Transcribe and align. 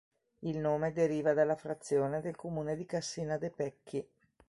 Il 0.39 0.57
nome 0.57 0.93
deriva 0.93 1.33
dalla 1.35 1.55
frazione 1.55 2.21
del 2.21 2.35
comune 2.35 2.75
di 2.75 2.87
Cassina 2.87 3.37
de' 3.37 3.51
Pecchi. 3.51 4.09